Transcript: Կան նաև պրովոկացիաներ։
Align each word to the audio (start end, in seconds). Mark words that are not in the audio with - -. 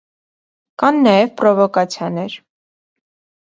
Կան 0.83 0.97
նաև 1.07 1.29
պրովոկացիաներ։ 1.41 2.39